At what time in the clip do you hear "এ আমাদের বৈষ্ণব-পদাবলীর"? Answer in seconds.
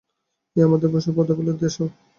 0.55-1.57